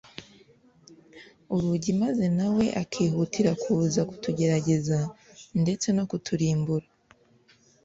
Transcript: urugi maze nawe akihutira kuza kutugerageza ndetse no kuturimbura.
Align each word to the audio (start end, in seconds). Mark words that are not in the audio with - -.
urugi 1.55 1.91
maze 2.01 2.25
nawe 2.37 2.65
akihutira 2.81 3.51
kuza 3.61 4.01
kutugerageza 4.09 4.97
ndetse 5.61 5.87
no 5.97 6.03
kuturimbura. 6.09 6.87